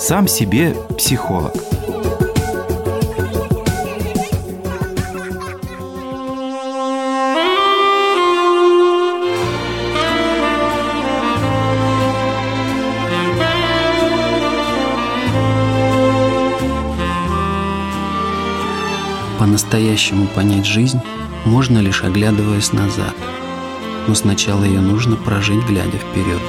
[0.00, 1.52] Сам себе психолог.
[19.38, 21.00] По-настоящему понять жизнь
[21.44, 23.14] можно лишь оглядываясь назад,
[24.06, 26.42] но сначала ее нужно прожить, глядя вперед.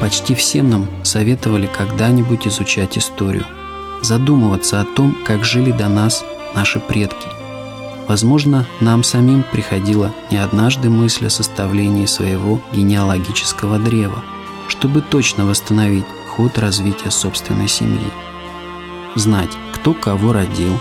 [0.00, 3.46] Почти всем нам советовали когда-нибудь изучать историю,
[4.02, 6.24] задумываться о том, как жили до нас
[6.54, 7.26] наши предки.
[8.06, 14.22] Возможно, нам самим приходила не однажды мысль о составлении своего генеалогического древа,
[14.68, 18.12] чтобы точно восстановить ход развития собственной семьи.
[19.14, 20.78] Знать, кто кого родил,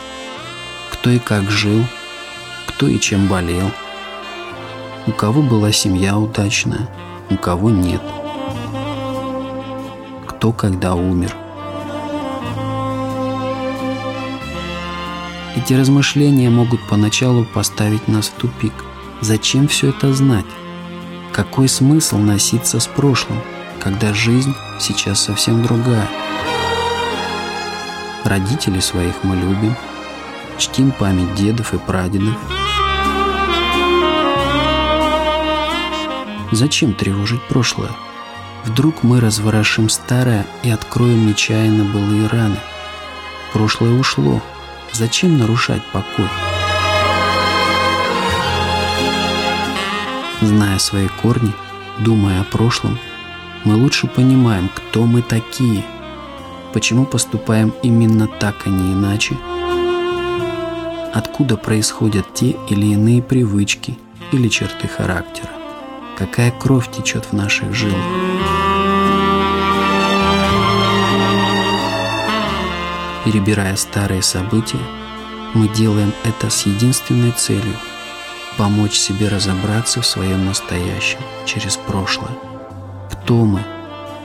[0.91, 1.83] кто и как жил,
[2.67, 3.71] кто и чем болел,
[5.07, 6.89] у кого была семья удачная,
[7.29, 8.01] у кого нет–
[10.43, 11.33] кто когда умер.
[15.55, 18.73] Эти размышления могут поначалу поставить нас в тупик.
[19.21, 20.45] Зачем все это знать?
[21.31, 23.39] Какой смысл носиться с прошлым,
[23.79, 26.09] когда жизнь сейчас совсем другая?
[28.23, 29.75] Родителей своих мы любим,
[30.57, 32.37] чтим память дедов и прадедов.
[36.51, 37.91] Зачем тревожить прошлое?
[38.63, 42.57] Вдруг мы разворошим старое и откроем нечаянно былые раны.
[43.51, 44.41] Прошлое ушло.
[44.93, 46.29] Зачем нарушать покой?
[50.41, 51.51] Зная свои корни,
[51.99, 52.97] думая о прошлом,
[53.65, 55.83] мы лучше понимаем, кто мы такие,
[56.73, 59.37] почему поступаем именно так, а не иначе,
[61.13, 63.97] откуда происходят те или иные привычки
[64.31, 65.49] или черты характера
[66.17, 67.95] какая кровь течет в наших жилах.
[73.25, 74.79] Перебирая старые события,
[75.53, 77.75] мы делаем это с единственной целью–
[78.57, 82.31] помочь себе разобраться в своем настоящем через прошлое.
[83.11, 83.61] Кто мы?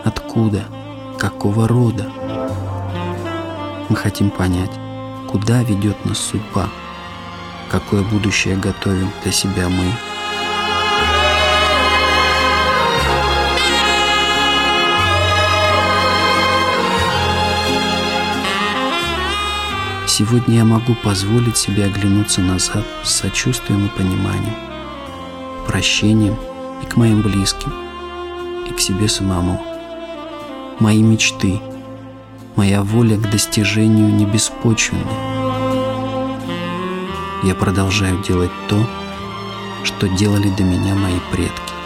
[0.05, 0.65] Откуда?
[1.19, 2.11] Какого рода?
[3.89, 4.73] Мы хотим понять,
[5.29, 6.69] куда ведет нас судьба,
[7.71, 9.93] какое будущее готовим для себя мы–
[20.19, 24.57] Сегодня я могу позволить себе оглянуться назад с сочувствием и пониманием,
[25.65, 26.35] прощением
[26.83, 27.73] и к моим близким,
[28.69, 29.63] и к себе самому.
[30.81, 31.61] Мои мечты,
[32.59, 35.07] моя воля к достижению не беспочвенны.
[37.45, 38.85] Я продолжаю делать то,
[39.85, 41.78] что делали до меня мои предки.